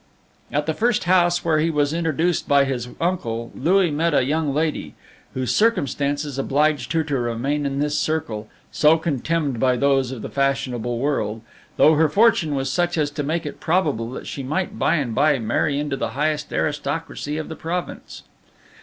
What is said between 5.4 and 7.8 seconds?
circumstances obliged her to remain in